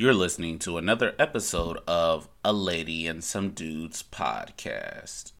[0.00, 5.32] You're listening to another episode of A Lady and Some Dudes podcast.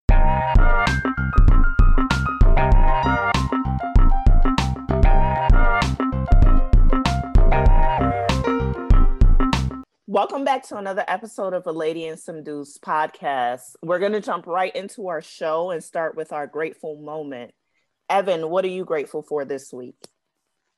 [10.07, 13.77] Welcome back to another episode of A Lady and Some Dudes podcast.
[13.83, 17.53] We're going to jump right into our show and start with our grateful moment.
[18.11, 19.97] Evan, what are you grateful for this week?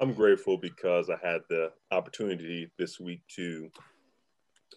[0.02, 3.70] I'm grateful because I had the opportunity this week to.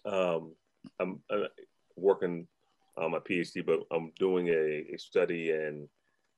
[0.04, 0.54] Um,
[1.00, 1.48] I'm, I'm
[1.96, 2.46] working
[2.96, 5.88] on my PhD, but I'm doing a, a study, and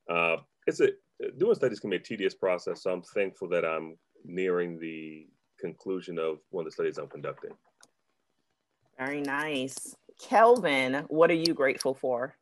[0.09, 0.89] uh, it's a
[1.37, 2.85] doing studies can be a tedious process.
[2.85, 5.27] So I'm thankful that I'm nearing the
[5.61, 7.51] conclusion of one of the studies I'm conducting.
[8.97, 11.05] Very nice, Kelvin.
[11.09, 12.35] What are you grateful for?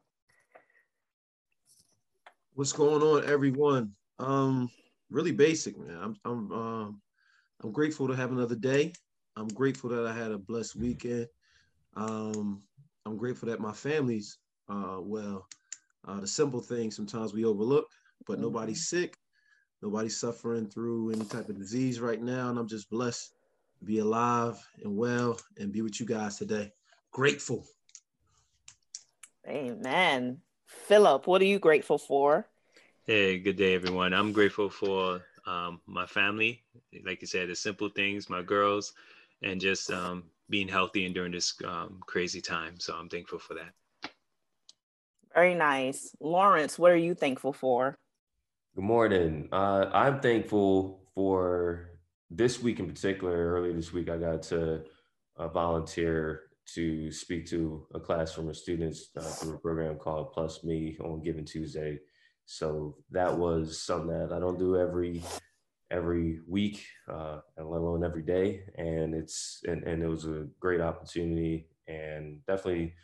[2.55, 3.97] What's going on, everyone?
[4.21, 4.71] Um,
[5.11, 5.99] really basic, man.
[6.01, 7.01] I'm I'm um,
[7.63, 8.93] I'm grateful to have another day.
[9.37, 11.27] I'm grateful that I had a blessed weekend.
[11.95, 12.63] Um,
[13.05, 15.47] I'm grateful that my family's uh, well.
[16.07, 17.89] Uh, the simple things sometimes we overlook,
[18.27, 18.43] but mm-hmm.
[18.43, 19.17] nobody's sick,
[19.83, 23.33] nobody's suffering through any type of disease right now, and I'm just blessed
[23.81, 26.71] to be alive and well and be with you guys today.
[27.13, 27.67] Grateful.
[29.49, 30.39] Amen.
[30.67, 32.49] Philip, what are you grateful for?
[33.09, 34.13] Hey, good day, everyone.
[34.13, 36.65] I'm grateful for um, my family.
[37.05, 38.95] Like you said, the simple things, my girls,
[39.43, 42.81] and just um, being healthy and during this um, crazy time.
[42.81, 44.11] So I'm thankful for that.
[45.33, 46.17] Very nice.
[46.19, 47.97] Lawrence, what are you thankful for?
[48.75, 49.51] Good morning.
[49.53, 51.91] Uh, I'm thankful for
[52.29, 53.55] this week in particular.
[53.55, 54.83] Earlier this week, I got to
[55.37, 60.65] uh, volunteer to speak to a classroom of students uh, through a program called Plus
[60.65, 62.01] Me on Giving Tuesday.
[62.47, 65.23] So that was something that I don't do every
[65.91, 68.63] every week, uh, and let alone every day.
[68.77, 72.95] And it's and, and it was a great opportunity and definitely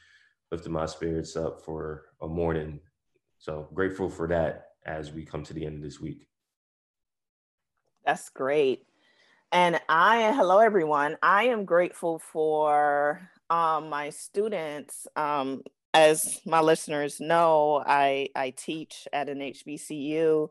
[0.51, 2.81] lifted my spirits up for a morning.
[3.39, 6.27] So grateful for that as we come to the end of this week.
[8.05, 8.87] That's great.
[9.51, 11.17] And I, hello everyone.
[11.23, 15.07] I am grateful for um, my students.
[15.15, 15.63] Um,
[15.95, 20.49] as my listeners know, I, I teach at an HBCU.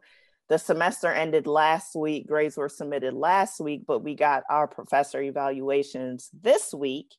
[0.50, 5.22] The semester ended last week, grades were submitted last week, but we got our professor
[5.22, 7.16] evaluations this week.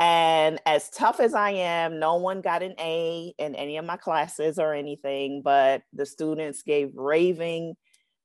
[0.00, 3.96] And as tough as I am, no one got an A in any of my
[3.96, 7.74] classes or anything, but the students gave raving,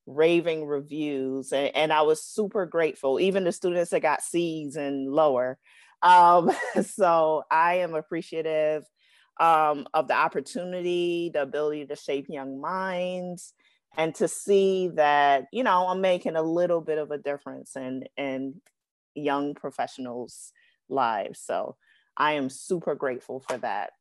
[0.06, 1.52] raving reviews.
[1.52, 5.58] And, and I was super grateful, even the students that got C's and lower.
[6.04, 6.52] Um,
[6.84, 8.84] so I am appreciative
[9.40, 13.54] um, of the opportunity, the ability to shape young minds,
[13.98, 18.06] and to see that you know I'm making a little bit of a difference in
[18.18, 18.62] in
[19.16, 20.52] young professionals'
[20.90, 21.40] lives.
[21.40, 21.76] So
[22.18, 23.92] I am super grateful for that.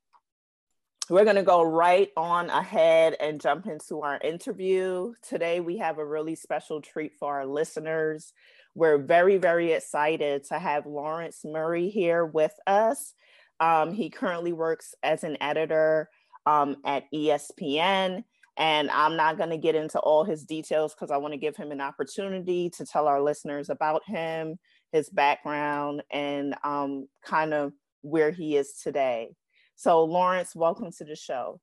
[1.10, 5.14] We're going to go right on ahead and jump into our interview.
[5.28, 8.32] Today, we have a really special treat for our listeners.
[8.74, 13.14] We're very, very excited to have Lawrence Murray here with us.
[13.62, 16.10] Um, he currently works as an editor
[16.46, 18.24] um, at ESPN.
[18.56, 21.56] And I'm not going to get into all his details because I want to give
[21.56, 24.58] him an opportunity to tell our listeners about him,
[24.90, 29.30] his background, and um, kind of where he is today.
[29.76, 31.60] So, Lawrence, welcome to the show.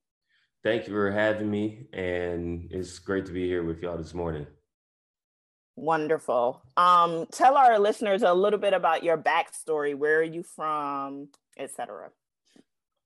[0.64, 1.88] Thank you for having me.
[1.92, 4.48] And it's great to be here with y'all this morning.
[5.76, 6.62] Wonderful.
[6.76, 9.96] Um, tell our listeners a little bit about your backstory.
[9.96, 11.30] Where are you from?
[11.60, 12.10] Etc.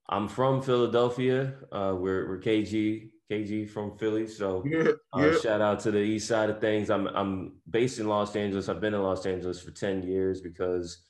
[0.10, 1.56] I'm from Philadelphia.
[1.72, 4.28] Uh, we're we're KG KG from Philly.
[4.28, 5.40] So yeah, uh, yeah.
[5.40, 6.90] shout out to the east side of things.
[6.90, 8.70] I'm I'm based in Los Angeles.
[8.70, 11.06] I've been in Los Angeles for 10 years because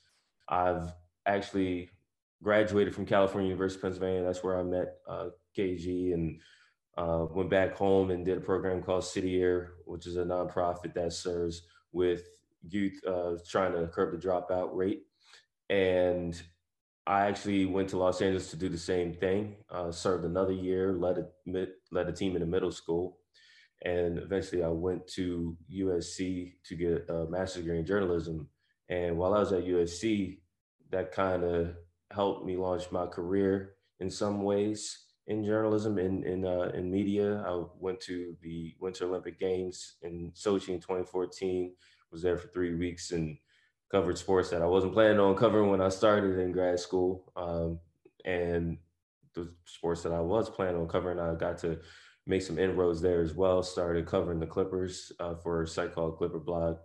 [0.48, 0.92] I've
[1.26, 1.90] actually
[2.42, 4.22] graduated from California University of Pennsylvania.
[4.22, 6.40] That's where I met uh, KG and
[6.96, 10.94] uh, went back home and did a program called City Year, which is a nonprofit
[10.94, 11.62] that serves
[11.92, 12.22] with
[12.68, 15.02] youth uh, trying to curb the dropout rate.
[15.70, 16.40] And
[17.06, 19.56] I actually went to Los Angeles to do the same thing.
[19.70, 21.26] Uh, served another year, led a
[21.90, 23.18] led a team in the middle school,
[23.84, 28.48] and eventually I went to USC to get a master's degree in journalism.
[28.88, 30.38] And while I was at USC,
[30.90, 31.74] that kind of
[32.10, 37.44] helped me launch my career in some ways in journalism in in uh, in media.
[37.46, 41.74] I went to the Winter Olympic Games in Sochi in 2014.
[42.10, 43.36] Was there for three weeks and
[43.90, 47.32] covered sports that I wasn't planning on covering when I started in grad school.
[47.36, 47.78] Um,
[48.24, 48.78] and
[49.34, 51.78] the sports that I was planning on covering, I got to
[52.26, 53.62] make some inroads there as well.
[53.62, 56.78] Started covering the Clippers uh, for a site called Clipper Blog.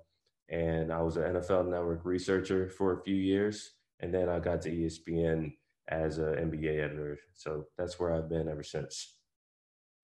[0.49, 4.61] and I was an NFL Network researcher for a few years, and then I got
[4.63, 5.53] to ESPN
[5.87, 7.19] as an NBA editor.
[7.33, 9.15] So that's where I've been ever since.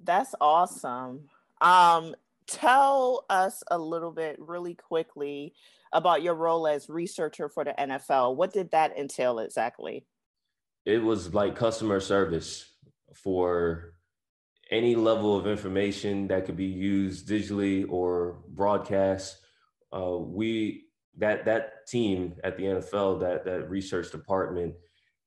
[0.03, 1.29] That's awesome.
[1.61, 2.15] Um,
[2.47, 5.53] tell us a little bit, really quickly,
[5.93, 8.35] about your role as researcher for the NFL.
[8.35, 10.05] What did that entail exactly?
[10.85, 12.65] It was like customer service
[13.15, 13.93] for
[14.71, 19.37] any level of information that could be used digitally or broadcast.
[19.95, 20.85] Uh, we
[21.17, 24.75] that that team at the NFL, that that research department,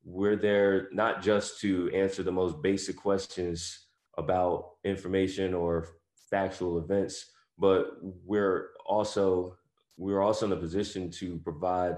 [0.05, 3.87] we're there not just to answer the most basic questions
[4.17, 5.89] about information or
[6.31, 7.27] factual events,
[7.59, 9.57] but we're also
[9.97, 11.97] we're also in a position to provide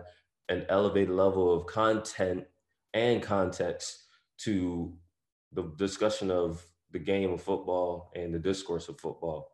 [0.48, 2.44] an elevated level of content
[2.94, 4.06] and context
[4.38, 4.92] to
[5.52, 9.52] the discussion of the game of football and the discourse of football.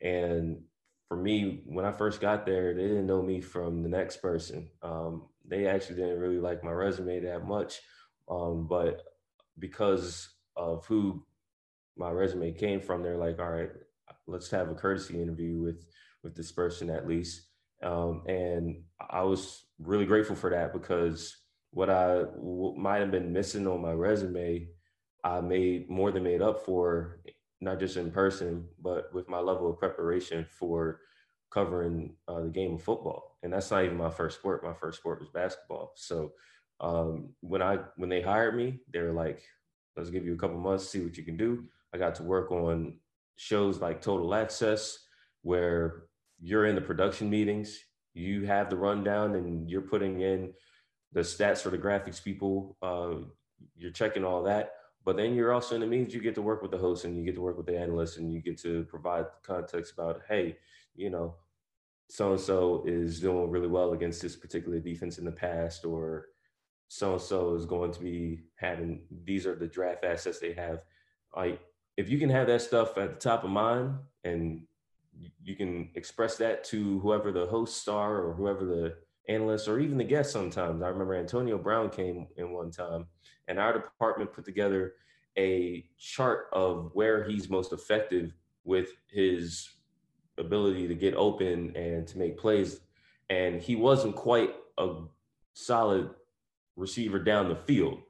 [0.00, 0.62] And
[1.08, 4.68] for me, when I first got there, they didn't know me from the next person.
[4.82, 7.80] Um, they actually didn't really like my resume that much.
[8.28, 9.02] Um, but
[9.58, 11.24] because of who
[11.96, 13.70] my resume came from, they're like, all right,
[14.26, 15.86] let's have a courtesy interview with
[16.22, 17.48] with this person at least.
[17.82, 21.36] Um, and I was really grateful for that because
[21.70, 24.68] what I w- might have been missing on my resume,
[25.22, 27.20] I made more than made up for,
[27.60, 31.00] not just in person, but with my level of preparation for
[31.50, 33.38] covering uh, the game of football.
[33.42, 34.64] And that's not even my first sport.
[34.64, 35.92] My first sport was basketball.
[35.96, 36.32] So
[36.80, 39.42] um, when I when they hired me, they were like,
[39.96, 41.64] "Let's give you a couple months, see what you can do."
[41.94, 42.98] I got to work on
[43.36, 44.98] shows like Total Access,
[45.42, 46.04] where
[46.40, 47.78] you're in the production meetings,
[48.14, 50.52] you have the rundown, and you're putting in
[51.12, 52.76] the stats for the graphics people.
[52.82, 53.26] Uh,
[53.76, 54.72] you're checking all that,
[55.04, 56.14] but then you're also in the meetings.
[56.14, 58.16] You get to work with the host, and you get to work with the analysts,
[58.16, 60.56] and you get to provide context about, hey,
[60.94, 61.36] you know,
[62.08, 66.28] so and so is doing really well against this particular defense in the past, or
[66.88, 70.82] so and so is going to be having these are the draft assets they have.
[71.34, 71.60] Like
[71.96, 73.94] if you can have that stuff at the top of mind
[74.24, 74.62] and
[75.42, 78.96] you can express that to whoever the hosts are or whoever the
[79.28, 80.82] analysts or even the guests sometimes.
[80.82, 83.06] I remember Antonio Brown came in one time
[83.48, 84.94] and our department put together
[85.38, 88.32] a chart of where he's most effective
[88.64, 89.68] with his
[90.38, 92.80] ability to get open and to make plays.
[93.30, 95.02] And he wasn't quite a
[95.54, 96.10] solid
[96.76, 98.00] receiver down the field.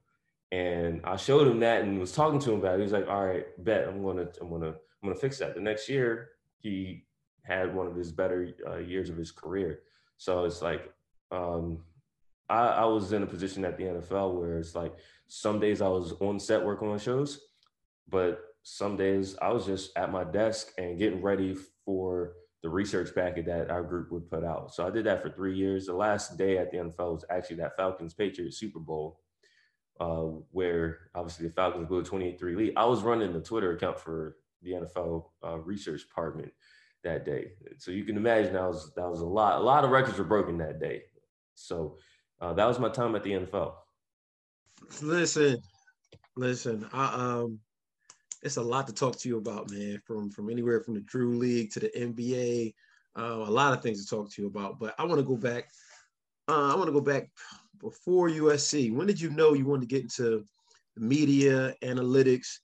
[0.53, 2.79] And I showed him that and was talking to him about it.
[2.79, 5.55] He was like, all right, bet I'm gonna, I'm gonna, I'm gonna fix that.
[5.55, 7.05] The next year, he
[7.43, 9.81] had one of his better uh, years of his career.
[10.19, 10.93] So it's like,
[11.31, 11.83] um,
[12.49, 14.95] I, I was in a position at the NFL where it's like
[15.27, 17.41] some days I was on set working on shows,
[18.09, 23.15] but some days I was just at my desk and getting ready for the research
[23.15, 24.75] packet that our group would put out.
[24.75, 25.87] So I did that for three years.
[25.87, 29.21] The last day at the NFL was actually that Falcons Patriots Super Bowl
[30.01, 32.73] uh, where obviously the Falcons blew a 28-3 lead.
[32.77, 36.53] I was running the Twitter account for the NFL uh, research department
[37.05, 37.53] that day.
[37.79, 39.61] So you can imagine that was that was a lot.
[39.61, 41.03] A lot of records were broken that day.
[41.55, 41.97] So
[42.41, 43.75] uh, that was my time at the NFL.
[45.01, 45.59] Listen,
[46.37, 46.87] listen.
[46.93, 47.61] I, um,
[48.43, 50.01] it's a lot to talk to you about, man.
[50.05, 52.75] From from anywhere from the Drew League to the NBA,
[53.19, 54.79] uh, a lot of things to talk to you about.
[54.79, 55.71] But I want to go back.
[56.49, 57.31] Uh, I want to go back
[57.81, 60.45] before USC, when did you know you wanted to get into
[60.97, 62.59] media analytics?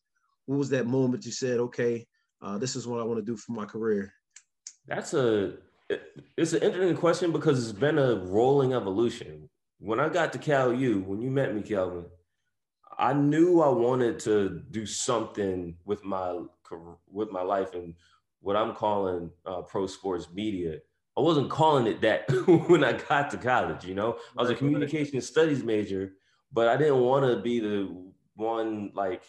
[0.46, 2.06] What was that moment you said, okay,
[2.40, 4.12] uh, this is what I want to do for my career?
[4.86, 5.54] That's a
[6.36, 9.48] it's an interesting question because it's been a rolling evolution.
[9.78, 12.06] When I got to Cal U, when you met me, Kelvin,
[12.98, 16.40] I knew I wanted to do something with my
[17.10, 17.94] with my life and
[18.40, 20.78] what I'm calling uh, pro sports media.
[21.16, 22.30] I wasn't calling it that
[22.68, 24.18] when I got to college, you know.
[24.36, 26.12] I was a communication studies major,
[26.52, 29.22] but I didn't want to be the one like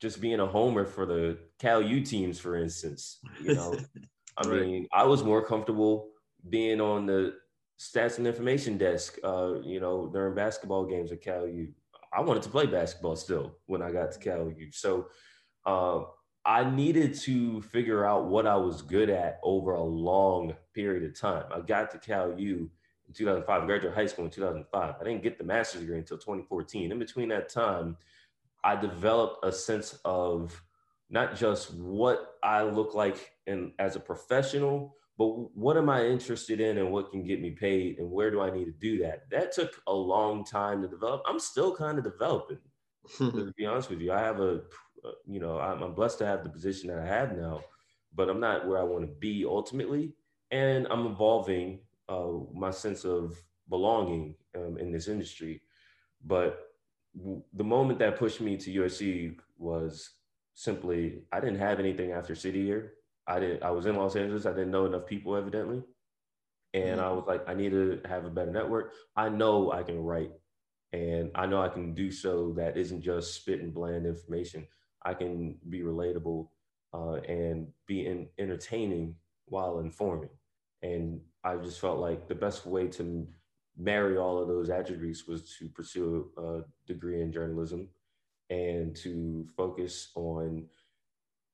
[0.00, 3.18] just being a homer for the Cal U teams, for instance.
[3.40, 3.74] You know,
[4.36, 4.60] I right.
[4.60, 6.10] mean, I was more comfortable
[6.48, 7.34] being on the
[7.80, 11.68] stats and information desk, uh, you know, during basketball games at Cal U.
[12.12, 14.70] I wanted to play basketball still when I got to Cal U.
[14.72, 15.08] So
[15.66, 16.00] uh,
[16.48, 21.20] I needed to figure out what I was good at over a long period of
[21.20, 21.44] time.
[21.54, 22.70] I got to Cal U
[23.06, 24.94] in 2005, graduated high school in 2005.
[24.98, 26.90] I didn't get the master's degree until 2014.
[26.90, 27.98] In between that time,
[28.64, 30.58] I developed a sense of
[31.10, 36.60] not just what I look like in, as a professional, but what am I interested
[36.60, 39.28] in and what can get me paid and where do I need to do that?
[39.30, 41.20] That took a long time to develop.
[41.26, 42.58] I'm still kind of developing,
[43.18, 44.12] to be honest with you.
[44.12, 44.62] I have a
[45.26, 47.60] you know, I'm, I'm blessed to have the position that I have now,
[48.14, 50.12] but I'm not where I want to be ultimately.
[50.50, 53.36] And I'm evolving uh, my sense of
[53.68, 55.62] belonging um, in this industry.
[56.24, 56.58] But
[57.16, 60.10] w- the moment that pushed me to USC was
[60.54, 62.94] simply I didn't have anything after city year.
[63.26, 63.62] I didn't.
[63.62, 64.46] I was in Los Angeles.
[64.46, 65.82] I didn't know enough people, evidently,
[66.72, 68.94] and I was like, I need to have a better network.
[69.14, 70.30] I know I can write,
[70.92, 74.66] and I know I can do so that isn't just spit and bland information.
[75.02, 76.48] I can be relatable
[76.94, 79.14] uh, and be in, entertaining
[79.46, 80.30] while informing.
[80.82, 83.26] And I just felt like the best way to
[83.76, 87.88] marry all of those attributes was to pursue a degree in journalism
[88.50, 90.66] and to focus on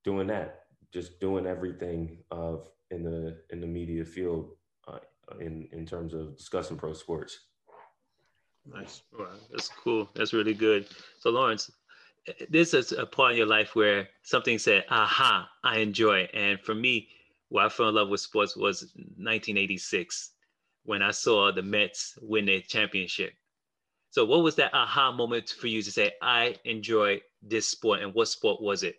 [0.03, 4.51] doing that, just doing everything of in the in the media field
[4.87, 4.99] uh,
[5.39, 7.39] in in terms of discussing pro sports.
[8.65, 9.03] Nice.
[9.17, 10.09] Wow, that's cool.
[10.15, 10.87] That's really good.
[11.19, 11.69] So Lawrence,
[12.49, 16.75] this is a part in your life where something said, "Aha, I enjoy." And for
[16.75, 17.09] me,
[17.49, 20.31] where I fell in love with sports was 1986
[20.83, 23.33] when I saw the Mets win their championship.
[24.09, 28.01] So, what was that aha moment for you to say, "I enjoy this sport"?
[28.01, 28.95] And what sport was it?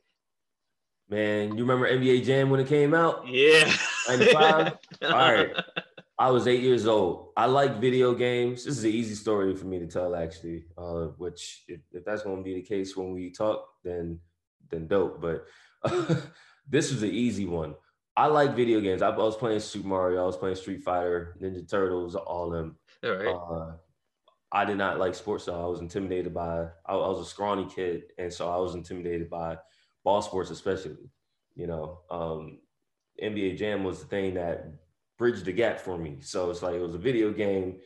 [1.09, 3.27] Man, you remember NBA Jam when it came out?
[3.29, 3.73] Yeah.
[4.09, 4.77] 95?
[5.03, 5.55] All right.
[6.19, 7.33] I was eight years old.
[7.37, 8.65] I like video games.
[8.65, 10.65] This is an easy story for me to tell, actually.
[10.77, 14.21] Uh, which, if, if that's going to be the case when we talk, then
[14.71, 15.21] then dope.
[15.21, 15.47] But
[16.69, 17.75] this was an easy one.
[18.17, 19.03] I like video games.
[19.03, 20.23] I, I, was playing Super Mario.
[20.23, 22.77] I was playing Street Fighter, Ninja Turtles, all of them.
[23.05, 23.29] All right.
[23.29, 23.77] Uh,
[24.51, 26.69] I did not like sports, so I was intimidated by.
[26.87, 29.59] I, I was a scrawny kid, and so I was intimidated by
[30.03, 31.11] ball sports, especially.
[31.55, 32.61] You know, um,
[33.23, 34.67] NBA Jam was the thing that
[35.19, 36.19] bridged the gap for me.
[36.21, 37.77] So it's like it was a video game,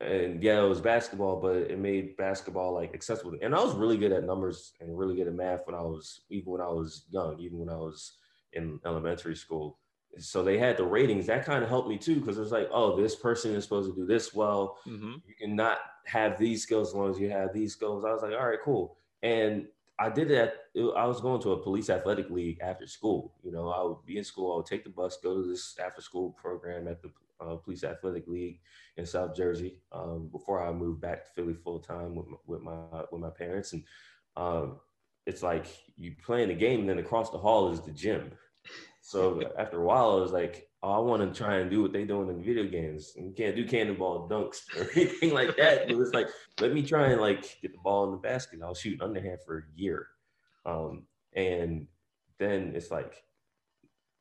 [0.00, 3.34] and yeah, it was basketball, but it made basketball like accessible.
[3.42, 6.20] And I was really good at numbers and really good at math when I was
[6.30, 8.18] even when I was young, even when I was
[8.52, 9.78] in elementary school.
[10.16, 12.68] So they had the ratings that kind of helped me too because it was like,
[12.72, 14.78] oh, this person is supposed to do this well.
[14.86, 15.14] Mm-hmm.
[15.26, 18.04] You cannot have these skills as long as you have these skills.
[18.04, 18.96] I was like, all right, cool.
[19.22, 19.66] And
[19.98, 20.54] I did that.
[20.96, 23.34] I was going to a police athletic league after school.
[23.42, 24.52] You know, I would be in school.
[24.52, 27.84] I would take the bus, go to this after school program at the uh, police
[27.84, 28.60] athletic league
[28.96, 33.04] in South Jersey um, before I moved back to Philly full time with, with my
[33.10, 33.72] with my parents.
[33.72, 33.84] And
[34.36, 34.78] um,
[35.26, 38.32] it's like you playing the game, and then across the hall is the gym.
[39.08, 41.94] So after a while, I was like, oh, I want to try and do what
[41.94, 43.14] they doing in video games.
[43.16, 45.90] And you can't do cannonball dunks or anything like that.
[45.90, 46.28] It was like,
[46.60, 48.60] let me try and like get the ball in the basket.
[48.62, 50.08] I'll shoot underhand for a year.
[50.66, 51.86] Um, and
[52.38, 53.24] then it's like,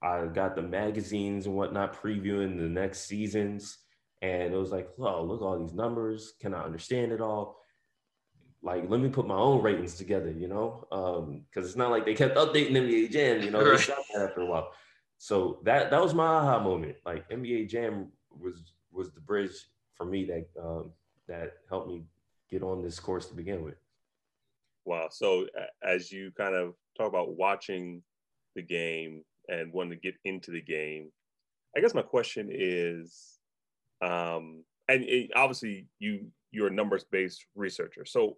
[0.02, 3.80] I got the magazines and whatnot previewing the next seasons.
[4.22, 6.32] And it was like, oh, look all these numbers.
[6.40, 7.60] Can I understand it all?
[8.64, 10.86] Like, let me put my own ratings together, you know?
[10.90, 13.78] Because um, it's not like they kept updating NBA Jam, you know, right.
[13.78, 14.72] they stopped that after a while
[15.18, 16.96] so that that was my aha moment.
[17.06, 19.52] Like NBA Jam was was the bridge
[19.96, 20.92] for me that um,
[21.28, 22.04] that helped me
[22.50, 23.76] get on this course to begin with.
[24.86, 25.08] Wow.
[25.12, 25.48] So
[25.84, 28.02] as you kind of talk about watching
[28.56, 31.12] the game and wanting to get into the game,
[31.76, 33.40] I guess my question is,
[34.02, 38.06] um, and it, obviously you you're a numbers based researcher.
[38.06, 38.38] So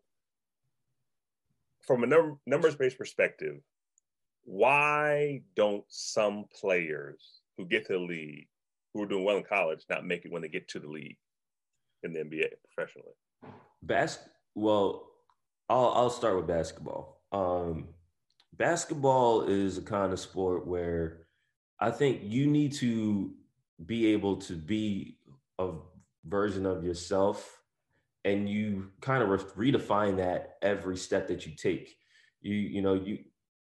[1.86, 3.58] from a num- numbers based perspective,
[4.44, 8.48] why don't some players who get to the league,
[8.94, 11.18] who are doing well in college, not make it when they get to the league
[12.04, 13.14] in the NBA professionally?
[13.82, 15.10] Bas- well,
[15.70, 17.22] I'll, I'll start with basketball.
[17.32, 17.90] Um,
[18.58, 21.28] basketball is a kind of sport where
[21.80, 23.34] I think you need to
[23.86, 25.18] be able to be
[25.60, 25.72] a
[26.26, 27.59] version of yourself
[28.26, 31.96] and you kind of re- redefine that every step that you take
[32.42, 33.20] you you know you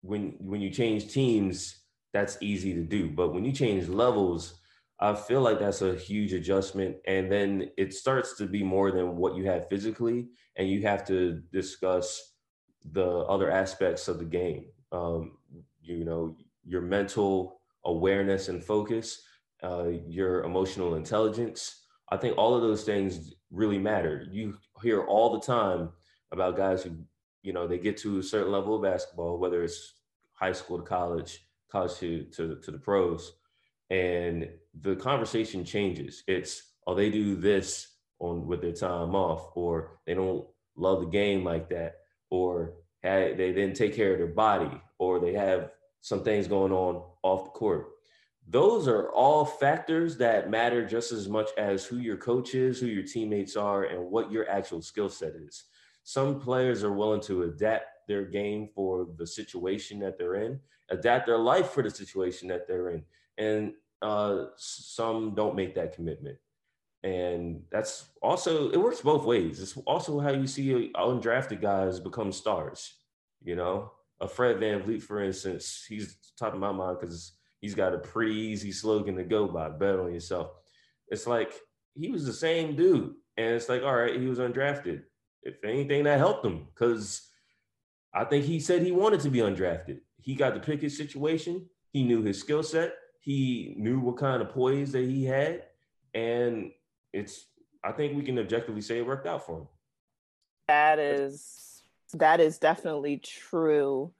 [0.03, 1.81] when when you change teams,
[2.13, 3.11] that's easy to do.
[3.11, 4.55] But when you change levels,
[4.99, 6.97] I feel like that's a huge adjustment.
[7.07, 11.07] And then it starts to be more than what you have physically, and you have
[11.07, 12.35] to discuss
[12.93, 14.67] the other aspects of the game.
[14.93, 15.37] Um,
[15.83, 19.23] you know, your mental awareness and focus,
[19.63, 21.85] uh, your emotional intelligence.
[22.11, 24.27] I think all of those things really matter.
[24.31, 25.91] You hear all the time
[26.33, 26.97] about guys who
[27.43, 29.95] you know, they get to a certain level of basketball, whether it's
[30.33, 33.33] high school to college, college to, to, to the pros,
[33.91, 34.49] and
[34.81, 36.23] the conversation changes.
[36.27, 37.89] It's, oh, they do this
[38.19, 41.97] on with their time off, or they don't love the game like that,
[42.31, 45.71] or hey, they didn't take care of their body, or they have
[46.03, 47.89] some things going on off the court.
[48.51, 52.87] Those are all factors that matter just as much as who your coach is, who
[52.87, 55.65] your teammates are, and what your actual skill set is
[56.11, 60.59] some players are willing to adapt their game for the situation that they're in,
[60.91, 63.05] adapt their life for the situation that they're in,
[63.39, 66.39] and uh, some don't make that commitment.
[67.03, 69.61] And that's also it works both ways.
[69.61, 72.95] It's also how you see undrafted guys become stars.
[73.43, 77.75] You know, a Fred Van VanVleet, for instance, he's top of my mind because he's
[77.75, 80.51] got a pretty easy slogan to go by, bet on yourself.
[81.09, 81.53] It's like
[81.95, 83.15] he was the same dude.
[83.37, 85.03] And it's like, all right, he was undrafted.
[85.43, 87.27] If anything, that helped him because
[88.13, 90.01] I think he said he wanted to be undrafted.
[90.21, 91.67] He got to pick his situation.
[91.93, 92.95] He knew his skill set.
[93.21, 95.65] He knew what kind of poise that he had.
[96.15, 96.73] And
[97.13, 97.47] it's,
[97.83, 99.69] I think we can objectively say it worked out for him.
[100.69, 101.83] That is,
[102.15, 104.13] that is definitely true.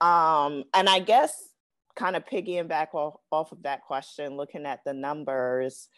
[0.00, 1.53] Um, and I guess
[1.96, 5.88] kind of piggying back off, off of that question, looking at the numbers,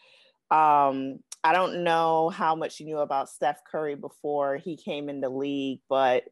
[0.49, 5.21] um, I don't know how much you knew about Steph Curry before he came in
[5.21, 6.23] the league, but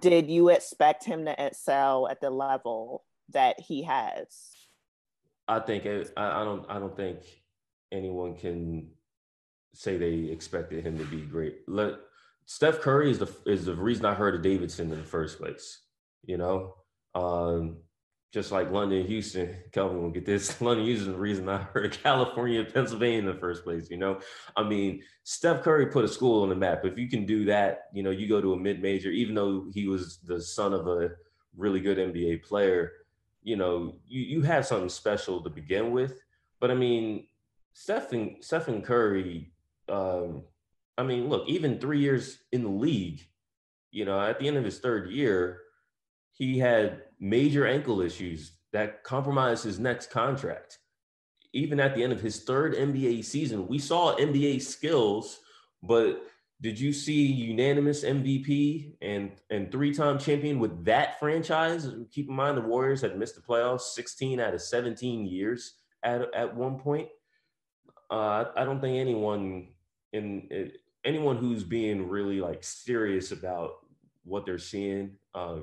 [0.00, 4.26] did you expect him to excel at the level that he has?
[5.48, 6.66] I think it, I, I don't.
[6.68, 7.20] I don't think
[7.92, 8.88] anyone can
[9.74, 11.58] say they expected him to be great.
[11.68, 11.94] Let,
[12.46, 15.82] Steph Curry is the is the reason I heard of Davidson in the first place.
[16.24, 16.74] You know,
[17.14, 17.76] um,
[18.36, 20.60] just like London, Houston, Kelvin will get this.
[20.60, 23.88] London, Houston the reason I heard of California, Pennsylvania in the first place.
[23.90, 24.20] You know,
[24.54, 26.84] I mean, Steph Curry put a school on the map.
[26.84, 29.64] If you can do that, you know, you go to a mid major, even though
[29.72, 31.12] he was the son of a
[31.56, 32.92] really good NBA player,
[33.42, 36.20] you know, you, you have something special to begin with.
[36.60, 37.28] But I mean,
[37.72, 39.50] Stephen, Stephen Curry,
[39.88, 40.42] um,
[40.98, 43.26] I mean, look, even three years in the league,
[43.92, 45.62] you know, at the end of his third year,
[46.32, 50.78] he had major ankle issues that compromised his next contract.
[51.52, 55.40] Even at the end of his third NBA season, we saw NBA skills,
[55.82, 56.22] but
[56.60, 61.90] did you see unanimous MVP and and three-time champion with that franchise?
[62.12, 66.34] Keep in mind the Warriors had missed the playoffs 16 out of 17 years at
[66.34, 67.08] at one point.
[68.10, 69.68] Uh, I don't think anyone
[70.12, 70.72] in
[71.04, 73.72] anyone who's being really like serious about
[74.24, 75.58] what they're seeing uh,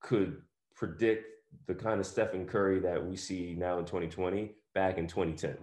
[0.00, 0.42] could
[0.78, 1.26] predict
[1.66, 5.56] the kind of Stephen Curry that we see now in 2020 back in 2010.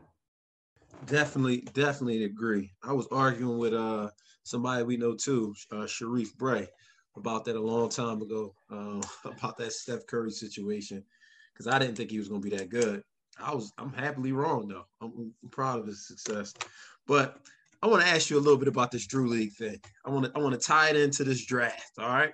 [1.05, 2.71] Definitely, definitely agree.
[2.83, 4.09] I was arguing with uh
[4.43, 6.67] somebody we know too, uh, Sharif Bray,
[7.15, 11.03] about that a long time ago, uh, about that Steph Curry situation,
[11.53, 13.01] because I didn't think he was going to be that good.
[13.39, 14.85] I was, I'm happily wrong though.
[15.01, 16.53] I'm, I'm proud of his success,
[17.07, 17.39] but
[17.81, 19.79] I want to ask you a little bit about this Drew League thing.
[20.05, 21.91] I want to, I want to tie it into this draft.
[21.99, 22.33] All right.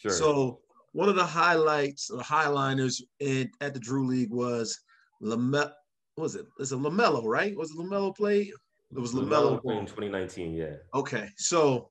[0.00, 0.10] Sure.
[0.10, 0.60] So
[0.92, 4.78] one of the highlights or highliners in, at the Drew League was
[5.22, 5.72] Lamelo.
[6.16, 6.46] Was it?
[6.58, 7.56] It's a Lamelo, right?
[7.56, 8.52] Was it Lamelo play?
[8.94, 10.54] It was Lamelo, Lamelo in 2019.
[10.54, 10.74] Yeah.
[10.94, 11.90] Okay, so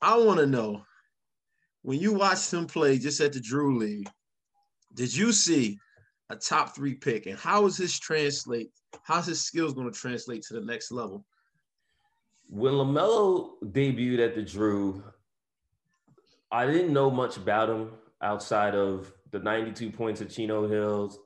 [0.00, 0.82] I want to know
[1.82, 4.08] when you watched him play just at the Drew League,
[4.94, 5.78] did you see
[6.30, 8.70] a top three pick, and how is his translate?
[9.02, 11.24] How's his skills going to translate to the next level?
[12.48, 15.02] When Lamelo debuted at the Drew,
[16.52, 17.90] I didn't know much about him
[18.22, 21.18] outside of the 92 points at Chino Hills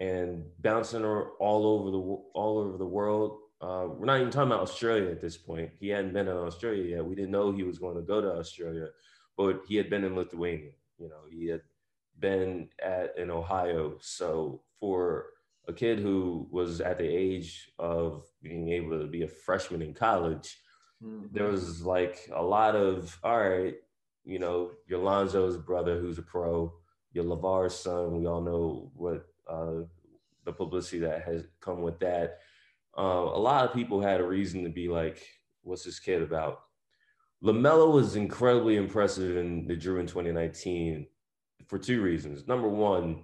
[0.00, 3.38] and bouncing all over the all over the world.
[3.60, 5.70] Uh, we're not even talking about Australia at this point.
[5.80, 7.04] He hadn't been in Australia yet.
[7.04, 8.88] We didn't know he was going to go to Australia,
[9.36, 10.70] but he had been in Lithuania.
[10.98, 11.62] You know, he had
[12.20, 13.96] been at in Ohio.
[14.00, 15.26] So for
[15.66, 19.92] a kid who was at the age of being able to be a freshman in
[19.92, 20.56] college,
[21.04, 21.26] mm-hmm.
[21.32, 23.74] there was like a lot of all right
[24.28, 26.72] you know, your Lonzo's brother, who's a pro,
[27.12, 28.18] your LaVar's son.
[28.18, 29.84] We all know what uh,
[30.44, 32.40] the publicity that has come with that.
[32.96, 35.26] Uh, a lot of people had a reason to be like,
[35.62, 36.60] what's this kid about?
[37.42, 41.06] LaMelo was incredibly impressive in the Drew in 2019
[41.66, 42.46] for two reasons.
[42.46, 43.22] Number one,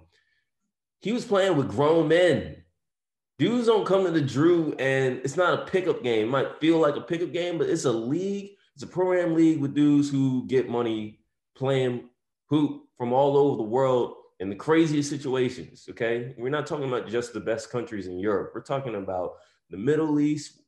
[1.01, 2.63] he was playing with grown men.
[3.37, 6.27] Dudes don't come to the Drew and it's not a pickup game.
[6.27, 9.59] It might feel like a pickup game, but it's a league it's a program league
[9.59, 11.19] with dudes who get money
[11.55, 12.09] playing
[12.49, 15.87] hoop from all over the world in the craziest situations.
[15.89, 16.35] Okay.
[16.37, 18.51] We're not talking about just the best countries in Europe.
[18.53, 19.35] We're talking about
[19.69, 20.59] the Middle East,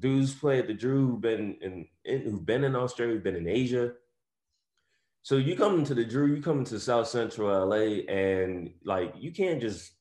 [0.00, 3.48] dudes play at the Drew who've been in, in who've been in Australia, been in
[3.48, 3.92] Asia.
[5.22, 9.30] So you come into the Drew, you come into South Central LA, and like you
[9.30, 9.92] can't just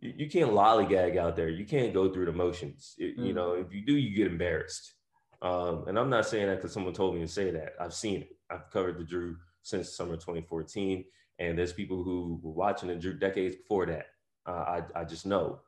[0.00, 1.48] you, you can't lollygag out there.
[1.50, 2.94] You can't go through the motions.
[2.98, 3.26] It, mm.
[3.26, 4.94] You know, if you do, you get embarrassed.
[5.42, 7.74] Um, and I'm not saying that because someone told me to say that.
[7.80, 8.36] I've seen it.
[8.50, 11.04] I've covered the Drew since summer 2014,
[11.38, 14.06] and there's people who were watching the Drew decades before that.
[14.46, 15.60] Uh, I, I just know.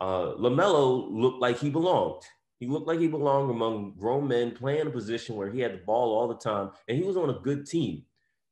[0.00, 2.22] Uh, LaMelo looked like he belonged.
[2.58, 5.78] He looked like he belonged among grown men playing a position where he had the
[5.78, 8.04] ball all the time, and he was on a good team.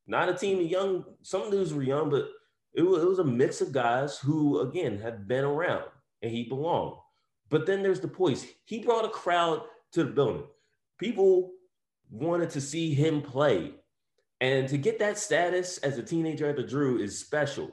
[0.05, 2.29] Not a team of young, some dudes were young, but
[2.73, 5.85] it was, it was a mix of guys who, again, had been around
[6.21, 6.97] and he belonged.
[7.49, 8.45] But then there's the poise.
[8.65, 9.61] He brought a crowd
[9.93, 10.43] to the building.
[10.99, 11.51] People
[12.11, 13.73] wanted to see him play.
[14.41, 17.71] And to get that status as a teenager at the Drew is special.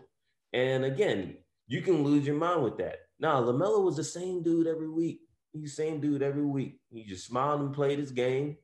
[0.53, 3.01] And again, you can lose your mind with that.
[3.19, 5.21] Now, LaMelo was the same dude every week.
[5.53, 6.81] He's the same dude every week.
[6.91, 8.57] He just smiled and played his game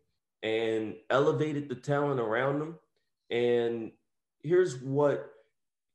[0.42, 2.78] and elevated the talent around him.
[3.30, 3.92] And
[4.42, 5.30] here's what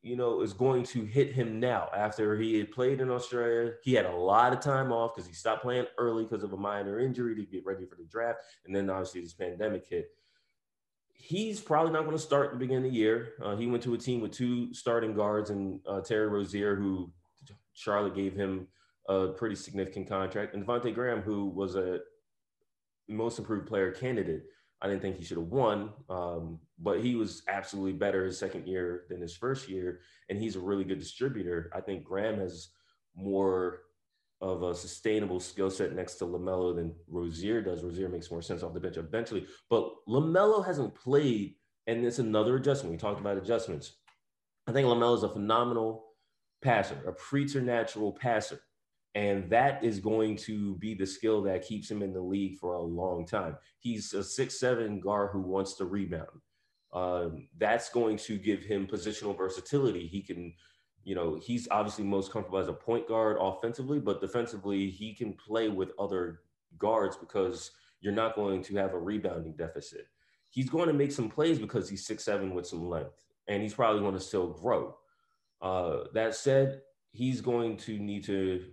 [0.02, 3.72] you know is going to hit him now after he had played in Australia.
[3.82, 6.56] He had a lot of time off because he stopped playing early because of a
[6.56, 10.10] minor injury to get ready for the draft, and then obviously this pandemic hit.
[11.14, 13.34] He's probably not going to start at the beginning of the year.
[13.40, 17.12] Uh, he went to a team with two starting guards and uh, Terry Rozier, who
[17.74, 18.66] Charlotte gave him
[19.08, 22.00] a pretty significant contract, and Devonte' Graham, who was a
[23.08, 24.44] most improved player candidate.
[24.82, 28.66] I didn't think he should have won, um, but he was absolutely better his second
[28.66, 31.70] year than his first year, and he's a really good distributor.
[31.72, 32.70] I think Graham has
[33.14, 33.82] more
[34.40, 37.84] of a sustainable skill set next to LaMelo than Rozier does.
[37.84, 41.54] Rozier makes more sense off the bench eventually, but LaMelo hasn't played,
[41.86, 42.90] and it's another adjustment.
[42.90, 43.92] We talked about adjustments.
[44.66, 46.06] I think LaMelo is a phenomenal
[46.60, 48.60] passer, a preternatural passer.
[49.14, 52.74] And that is going to be the skill that keeps him in the league for
[52.74, 53.56] a long time.
[53.78, 56.40] He's a six-seven guard who wants to rebound.
[56.94, 60.06] Um, that's going to give him positional versatility.
[60.06, 60.54] He can,
[61.04, 65.34] you know, he's obviously most comfortable as a point guard offensively, but defensively, he can
[65.34, 66.40] play with other
[66.78, 67.70] guards because
[68.00, 70.06] you're not going to have a rebounding deficit.
[70.48, 74.00] He's going to make some plays because he's six-seven with some length, and he's probably
[74.00, 74.96] going to still grow.
[75.60, 76.80] Uh, that said,
[77.12, 78.64] he's going to need to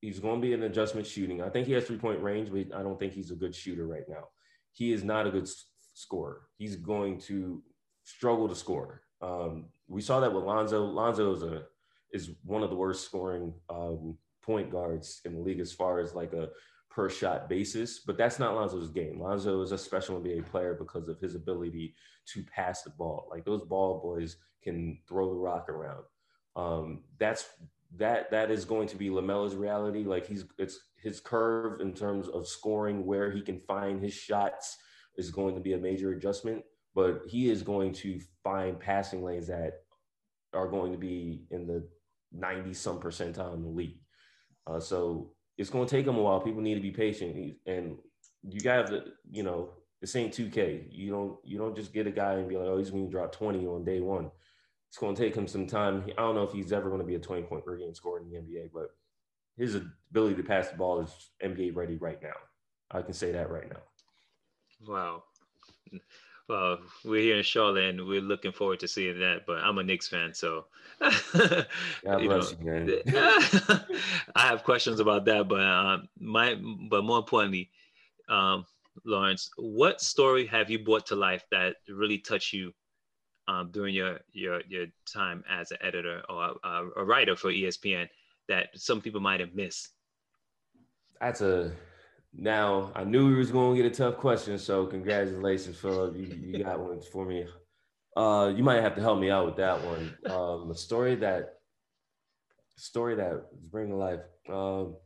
[0.00, 1.42] He's going to be an adjustment shooting.
[1.42, 3.86] I think he has three point range, but I don't think he's a good shooter
[3.86, 4.28] right now.
[4.72, 5.48] He is not a good
[5.94, 6.42] scorer.
[6.56, 7.62] He's going to
[8.04, 9.02] struggle to score.
[9.20, 10.84] Um, we saw that with Lonzo.
[10.84, 11.64] Lonzo is a
[12.12, 16.14] is one of the worst scoring um, point guards in the league as far as
[16.14, 16.48] like a
[16.90, 19.20] per shot basis, but that's not Lonzo's game.
[19.20, 21.94] Lonzo is a special NBA player because of his ability
[22.32, 23.28] to pass the ball.
[23.30, 26.04] Like those ball boys can throw the rock around.
[26.56, 27.44] Um, that's
[27.96, 30.04] that that is going to be Lamelo's reality.
[30.04, 34.76] Like he's it's his curve in terms of scoring where he can find his shots
[35.16, 36.62] is going to be a major adjustment.
[36.94, 39.82] But he is going to find passing lanes that
[40.52, 41.86] are going to be in the
[42.32, 44.00] 90 some percentile in the league.
[44.66, 46.40] Uh, so it's going to take him a while.
[46.40, 47.96] People need to be patient, and
[48.42, 49.70] you got to, you know,
[50.00, 50.88] this ain't 2K.
[50.90, 53.10] You don't you don't just get a guy and be like, oh, he's going to
[53.10, 54.30] drop 20 on day one
[54.88, 56.04] it's going to take him some time.
[56.16, 58.20] I don't know if he's ever going to be a 20 point per game scorer
[58.20, 58.94] in the NBA, but
[59.56, 62.36] his ability to pass the ball is NBA ready right now.
[62.90, 63.82] I can say that right now.
[64.86, 65.24] Wow.
[66.48, 69.40] Well, we're here in Charlotte and we're looking forward to seeing that.
[69.46, 70.64] But I'm a Knicks fan, so
[71.00, 71.66] God
[72.22, 73.84] you bless know, you, man.
[74.34, 76.54] I have questions about that, but um, my
[76.88, 77.70] but more importantly,
[78.30, 78.64] um,
[79.04, 82.72] Lawrence, what story have you brought to life that really touched you
[83.48, 88.08] um, during your your your time as an editor or a, a writer for ESPN
[88.48, 89.88] that some people might have missed?
[91.20, 91.72] That's a
[92.32, 96.16] now I knew we was going to get a tough question, so congratulations, Philip.
[96.16, 97.46] You, you got one for me.
[98.16, 100.14] Uh, you might have to help me out with that one.
[100.26, 101.54] Um, a story that
[102.76, 104.20] story that is bringing life.
[104.48, 104.96] Um,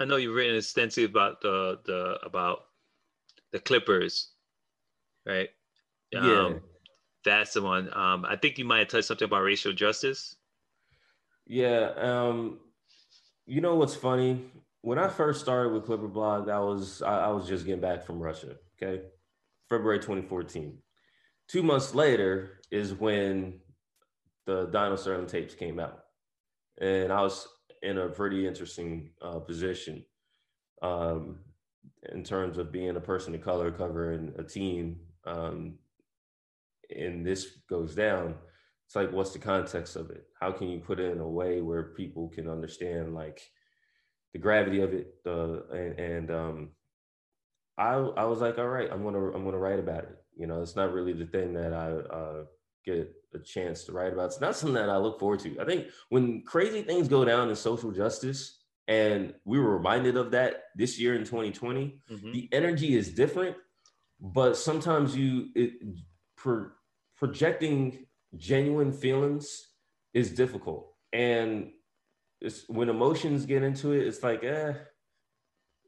[0.00, 2.60] I know you've written extensively about the the about
[3.52, 4.30] the Clippers
[5.26, 5.48] right?
[6.16, 6.52] Um, yeah.
[7.24, 7.90] That's the one.
[7.92, 10.36] Um, I think you might have touched something about racial justice.
[11.46, 11.90] Yeah.
[11.96, 12.60] Um,
[13.46, 14.50] you know what's funny?
[14.82, 18.04] When I first started with Clipper Blog, I was I, I was just getting back
[18.04, 18.56] from Russia.
[18.82, 19.02] Okay,
[19.68, 20.78] February 2014.
[21.48, 23.60] Two months later is when
[24.46, 26.04] the Sterling tapes came out,
[26.80, 27.46] and I was
[27.82, 30.04] in a pretty interesting uh, position
[30.82, 31.40] um,
[32.12, 35.74] in terms of being a person of color covering a team um,
[36.94, 38.34] and this goes down,
[38.86, 40.24] it's like, what's the context of it?
[40.40, 43.40] How can you put it in a way where people can understand like
[44.32, 45.22] the gravity of it?
[45.24, 46.68] The and, and um,
[47.78, 50.16] I I was like, all right, I'm gonna I'm gonna write about it.
[50.36, 52.44] You know, it's not really the thing that I uh,
[52.84, 54.26] get a chance to write about.
[54.26, 55.60] It's not something that I look forward to.
[55.60, 60.32] I think when crazy things go down in social justice, and we were reminded of
[60.32, 62.32] that this year in 2020, mm-hmm.
[62.32, 63.56] the energy is different
[64.20, 65.72] but sometimes you it
[66.36, 66.66] pro,
[67.16, 68.06] projecting
[68.36, 69.68] genuine feelings
[70.14, 70.92] is difficult.
[71.12, 71.70] And
[72.40, 74.72] it's when emotions get into it it's like eh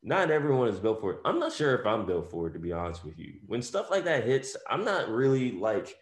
[0.02, 1.18] not everyone is built for it.
[1.24, 3.34] I'm not sure if i'm built for it to be honest with you.
[3.46, 5.96] When stuff like that hits i'm not really like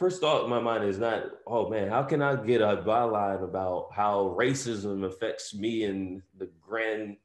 [0.00, 3.44] first thought in my mind is not, oh man, how can I get a byline
[3.44, 7.18] about how racism affects me in the grand,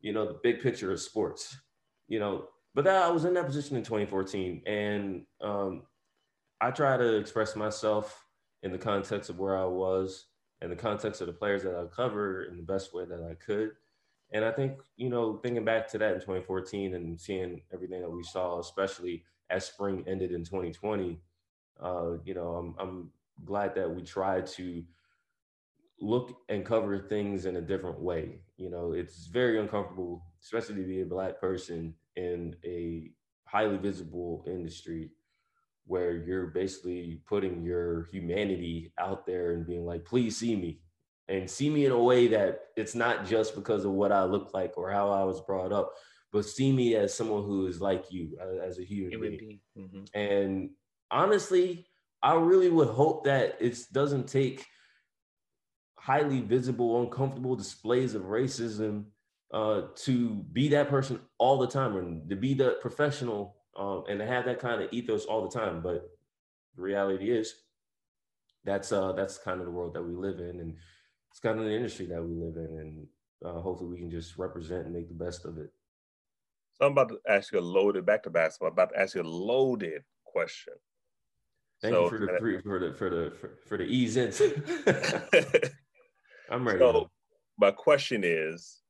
[0.00, 1.56] you know, the big picture of sports,
[2.06, 2.44] you know.
[2.74, 5.82] But that, I was in that position in 2014, and um,
[6.60, 8.26] I try to express myself
[8.62, 10.26] in the context of where I was
[10.60, 13.34] and the context of the players that I cover in the best way that I
[13.34, 13.72] could.
[14.32, 18.10] And I think, you know, thinking back to that in 2014 and seeing everything that
[18.10, 21.18] we saw, especially as spring ended in 2020,
[21.82, 23.10] uh, you know, I'm, I'm
[23.44, 24.82] glad that we tried to
[26.00, 28.40] look and cover things in a different way.
[28.56, 33.10] You know, it's very uncomfortable, especially to be a black person in a
[33.46, 35.10] highly visible industry
[35.86, 40.80] where you're basically putting your humanity out there and being like, please see me
[41.28, 44.54] and see me in a way that it's not just because of what I look
[44.54, 45.92] like or how I was brought up,
[46.32, 49.60] but see me as someone who is like you uh, as a human, human being.
[49.78, 50.18] Mm-hmm.
[50.18, 50.70] And
[51.10, 51.86] honestly,
[52.22, 54.64] I really would hope that it doesn't take
[55.96, 59.04] highly visible, uncomfortable displays of racism
[59.52, 64.18] uh, to be that person all the time and to be the professional um, and
[64.18, 65.82] to have that kind of ethos all the time.
[65.82, 66.10] But
[66.76, 67.54] the reality is,
[68.64, 70.76] that's uh, that's kind of the world that we live in, and
[71.30, 73.06] it's kind of the industry that we live in, and
[73.44, 75.72] uh, hopefully we can just represent and make the best of it.
[76.74, 78.68] So I'm about to ask you a loaded back to basketball.
[78.68, 80.74] I'm about to ask you a loaded question.
[81.82, 84.32] Thank so, you for the for the for the for, for the ease in.
[86.50, 86.78] I'm ready.
[86.78, 87.10] So
[87.58, 88.81] my question is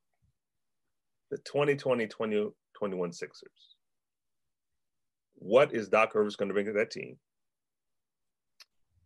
[1.32, 3.76] the 2020 2021 Sixers.
[5.36, 7.16] What is Doc Rivers going to bring to that team?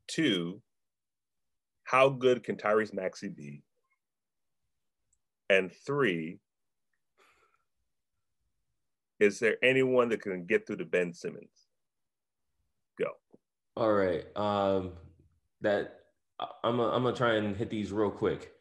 [0.08, 0.60] Two,
[1.84, 3.62] how good can Tyrese Maxey be?
[5.48, 6.40] And three,
[9.20, 11.68] is there anyone that can get through to Ben Simmons?
[12.98, 13.12] Go.
[13.76, 14.24] All right.
[14.36, 14.94] Um,
[15.60, 16.00] that
[16.40, 18.55] I'm gonna, I'm gonna try and hit these real quick.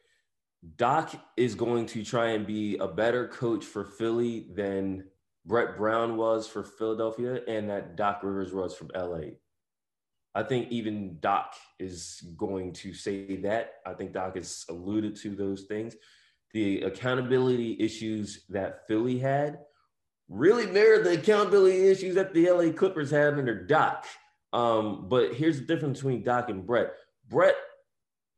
[0.74, 5.04] Doc is going to try and be a better coach for Philly than
[5.44, 9.36] Brett Brown was for Philadelphia and that Doc Rivers was from LA.
[10.34, 13.74] I think even Doc is going to say that.
[13.86, 15.94] I think Doc has alluded to those things.
[16.52, 19.60] The accountability issues that Philly had
[20.28, 24.04] really mirrored the accountability issues that the LA Clippers have under Doc.
[24.52, 26.92] Um, but here's the difference between Doc and Brett.
[27.28, 27.56] Brett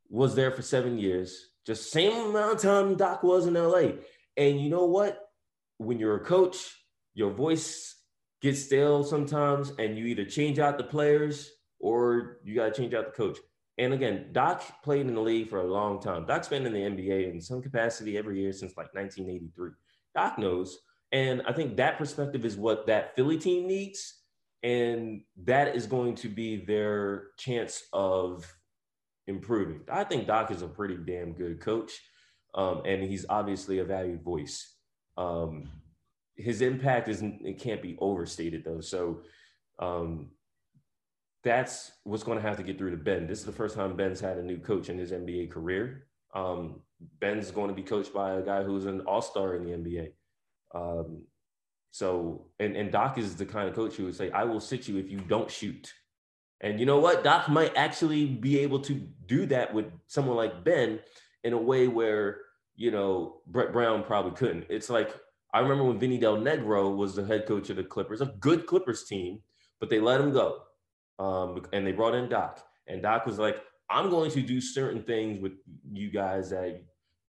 [0.08, 3.92] was there for seven years, just same amount of time Doc was in LA.
[4.38, 5.20] And you know what?
[5.76, 6.56] When you're a coach,
[7.12, 7.94] your voice
[8.40, 12.94] gets stale sometimes, and you either change out the players or you got to change
[12.94, 13.36] out the coach.
[13.76, 16.24] And again, Doc played in the league for a long time.
[16.24, 19.72] Doc's been in the NBA in some capacity every year since like 1983.
[20.14, 20.78] Doc knows.
[21.12, 24.22] And I think that perspective is what that Philly team needs.
[24.62, 28.50] And that is going to be their chance of
[29.28, 29.82] improving.
[29.90, 31.92] I think Doc is a pretty damn good coach.
[32.54, 34.74] Um, and he's obviously a valued voice.
[35.16, 35.68] Um,
[36.36, 38.80] his impact isn't, it can't be overstated though.
[38.80, 39.20] So
[39.78, 40.30] um,
[41.44, 43.26] that's what's going to have to get through to Ben.
[43.26, 46.06] This is the first time Ben's had a new coach in his NBA career.
[46.34, 46.80] Um,
[47.20, 50.12] Ben's going to be coached by a guy who's an all star in the NBA.
[50.74, 51.22] Um,
[51.90, 54.88] so, and, and Doc is the kind of coach who would say, I will sit
[54.88, 55.92] you if you don't shoot.
[56.60, 57.22] And you know what?
[57.22, 58.94] Doc might actually be able to
[59.26, 60.98] do that with someone like Ben
[61.44, 62.40] in a way where,
[62.76, 64.66] you know, Brett Brown probably couldn't.
[64.68, 65.14] It's like,
[65.54, 68.66] I remember when Vinny Del Negro was the head coach of the Clippers, a good
[68.66, 69.40] Clippers team,
[69.80, 70.62] but they let him go.
[71.18, 72.64] Um, and they brought in Doc.
[72.86, 75.52] And Doc was like, I'm going to do certain things with
[75.90, 76.82] you guys that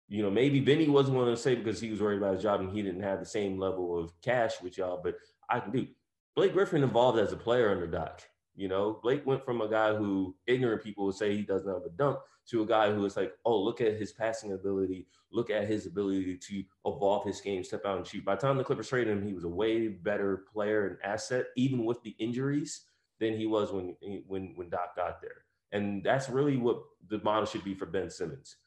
[0.07, 2.59] you know, maybe Vinny wasn't going to say because he was worried about his job
[2.59, 5.15] and he didn't have the same level of cash with y'all, but
[5.49, 5.87] I can do.
[6.35, 8.21] Blake Griffin evolved as a player under Doc.
[8.55, 11.83] You know, Blake went from a guy who ignorant people would say he doesn't have
[11.83, 15.49] a dunk to a guy who is like, oh, look at his passing ability, look
[15.49, 18.23] at his ability to evolve his game, step out and shoot.
[18.23, 21.47] By the time the Clippers traded him, he was a way better player and asset,
[21.55, 22.81] even with the injuries,
[23.19, 23.95] than he was when
[24.27, 25.45] when when Doc got there.
[25.71, 28.57] And that's really what the model should be for Ben Simmons.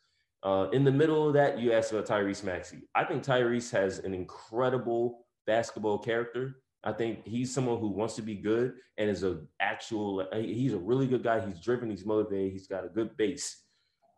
[0.42, 2.88] Uh, in the middle of that, you asked about Tyrese Maxey.
[2.94, 6.57] I think Tyrese has an incredible basketball character.
[6.85, 10.27] I think he's someone who wants to be good and is a actual.
[10.33, 11.45] He's a really good guy.
[11.45, 11.91] He's driven.
[11.91, 12.53] He's motivated.
[12.53, 13.64] He's got a good base.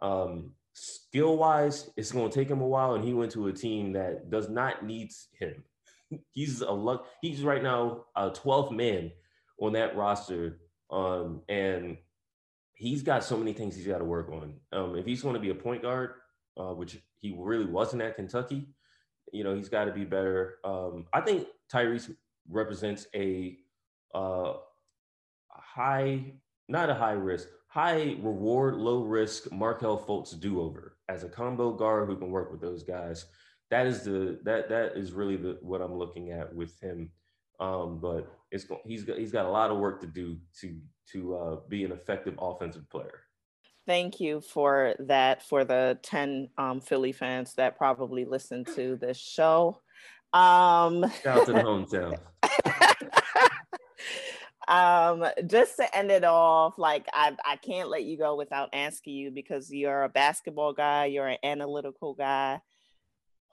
[0.03, 2.95] Um, skill wise, it's going to take him a while.
[2.95, 5.65] And he went to a team that does not need him.
[6.31, 7.07] he's a luck.
[7.23, 9.11] He's right now a 12th man
[9.61, 10.61] on that roster.
[10.91, 11.97] Um, and
[12.75, 14.55] he's got so many things he's got to work on.
[14.73, 16.15] Um, if he's going to be a point guard,
[16.59, 18.69] uh, which he really wasn't at Kentucky,
[19.33, 20.59] you know, he's got to be better.
[20.65, 22.15] Um, I think Tyrese
[22.49, 23.59] represents a
[24.15, 24.55] uh,
[25.51, 26.33] high
[26.69, 31.73] not a high risk, high reward, low risk Markelle Fultz do over as a combo
[31.73, 33.27] guard who can work with those guys.
[33.71, 37.11] That is the that that is really the what I'm looking at with him.
[37.59, 40.77] Um, but it's he's got he's got a lot of work to do to
[41.13, 43.21] to uh, be an effective offensive player.
[43.87, 49.17] Thank you for that for the 10 um, Philly fans that probably listen to this
[49.17, 49.81] show.
[50.33, 52.19] Um, Shout out to the hometown.
[54.69, 59.15] um, just to end it off, like I, I can't let you go without asking
[59.15, 62.61] you because you're a basketball guy, you're an analytical guy.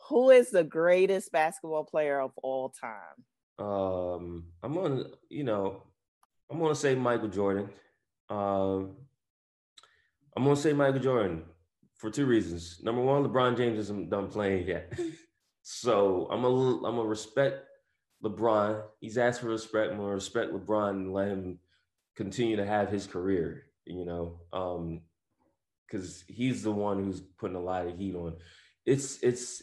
[0.10, 3.26] Who is the greatest basketball player of all time?
[3.60, 5.82] Um, I'm gonna, you know,
[6.50, 7.70] I'm gonna say Michael Jordan.
[8.30, 8.96] Um,
[10.36, 11.44] I'm gonna say Michael Jordan
[11.96, 12.80] for two reasons.
[12.84, 14.94] Number one, LeBron James isn't done playing yet,
[15.70, 17.66] so I'm a I'm gonna respect
[18.24, 18.84] LeBron.
[19.02, 19.92] He's asked for respect.
[19.92, 21.60] I'm gonna respect LeBron and let him
[22.16, 23.66] continue to have his career.
[23.86, 25.02] You know, um,
[25.86, 28.36] because he's the one who's putting a lot of heat on.
[28.86, 29.62] It's it's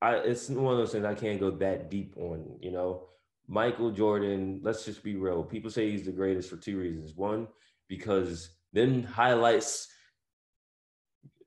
[0.00, 2.56] I it's one of those things I can't go that deep on.
[2.60, 3.08] You know,
[3.48, 4.60] Michael Jordan.
[4.62, 5.42] Let's just be real.
[5.42, 7.12] People say he's the greatest for two reasons.
[7.16, 7.48] One,
[7.88, 9.88] because then highlights,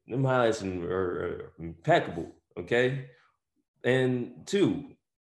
[0.09, 2.35] them highlights are impeccable.
[2.57, 3.05] Okay,
[3.83, 4.85] and two,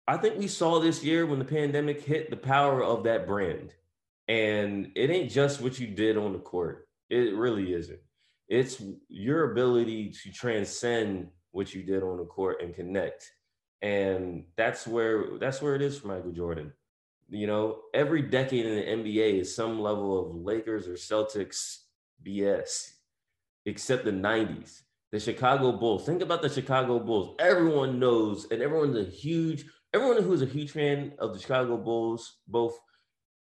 [0.09, 3.73] I think we saw this year when the pandemic hit the power of that brand.
[4.29, 6.89] And it ain't just what you did on the court.
[7.11, 8.01] It really isn't.
[8.49, 13.31] It's your ability to transcend what you did on the court and connect.
[13.83, 16.73] And that's where that's where it is for Michael Jordan.
[17.29, 21.79] You know, every decade in the NBA is some level of Lakers or Celtics
[22.25, 22.93] BS,
[23.65, 24.83] except the 90s.
[25.13, 26.05] The Chicago Bulls.
[26.05, 27.37] Think about the Chicago Bulls.
[27.39, 29.65] Everyone knows, and everyone's a huge
[29.97, 32.79] everyone who's a huge fan of the Chicago Bulls, both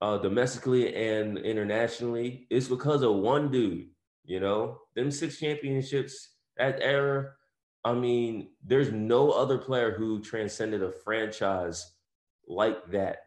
[0.00, 3.88] uh, domestically and internationally, is because of one dude.
[4.24, 7.32] You know, them six championships, that era.
[7.84, 11.92] I mean, there's no other player who transcended a franchise
[12.48, 13.18] like that.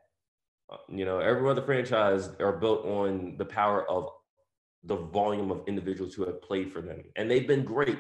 [0.72, 4.10] Uh, you know, every other franchise are built on the power of
[4.84, 8.00] the volume of individuals who have played for them, and they've been great.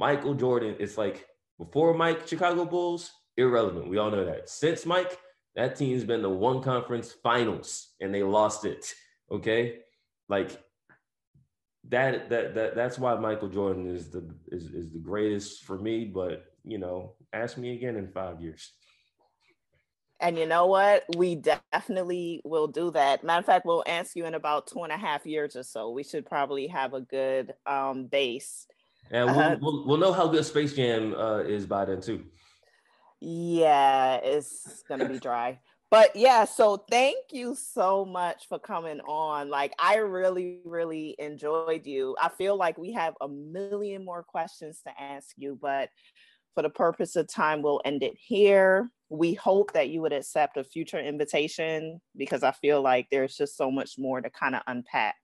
[0.00, 1.26] Michael Jordan, it's like
[1.58, 3.88] before Mike Chicago Bulls, irrelevant.
[3.88, 4.48] We all know that.
[4.48, 5.18] Since Mike,
[5.56, 8.94] that team's been the one conference finals and they lost it.
[9.30, 9.80] Okay.
[10.30, 10.58] Like
[11.88, 16.06] that that that that's why Michael Jordan is the is, is the greatest for me.
[16.06, 18.72] But you know, ask me again in five years.
[20.18, 21.04] And you know what?
[21.16, 23.22] We definitely will do that.
[23.22, 25.90] Matter of fact, we'll ask you in about two and a half years or so.
[25.90, 28.66] We should probably have a good um, base.
[29.10, 32.24] And we'll, uh, we'll, we'll, know how good Space Jam uh, is by then too.
[33.20, 35.58] Yeah, it's gonna be dry.
[35.90, 39.50] But yeah, so thank you so much for coming on.
[39.50, 42.16] Like, I really, really enjoyed you.
[42.20, 45.88] I feel like we have a million more questions to ask you, but
[46.54, 48.88] for the purpose of time, we'll end it here.
[49.08, 53.56] We hope that you would accept a future invitation because I feel like there's just
[53.56, 55.16] so much more to kind of unpack.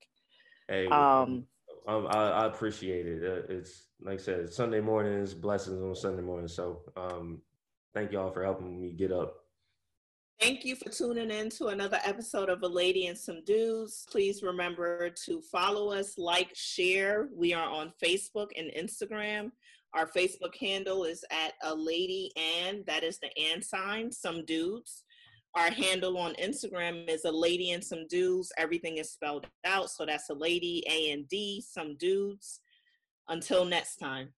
[0.69, 1.47] Hey, um,
[1.87, 3.23] um, I, I, appreciate it.
[3.23, 6.49] Uh, it's like I said, Sunday mornings, blessings on Sunday morning.
[6.49, 7.41] So um,
[7.97, 9.37] Thank y'all for helping me get up.
[10.39, 14.07] Thank you for tuning in to another episode of A Lady and Some Dudes.
[14.11, 17.31] Please remember to follow us, like, share.
[17.35, 19.51] We are on Facebook and Instagram.
[19.95, 25.05] Our Facebook handle is at A Lady and, that is the and sign, Some Dudes.
[25.57, 28.53] Our handle on Instagram is A Lady and Some Dudes.
[28.59, 29.89] Everything is spelled out.
[29.89, 32.61] So that's A Lady, A and D, Some Dudes.
[33.29, 34.35] Until next time.